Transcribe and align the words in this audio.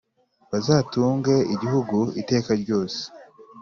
bazatunge 0.51 1.35
igihugu 1.53 1.97
iteka 2.21 2.51
ryose. 2.61 3.01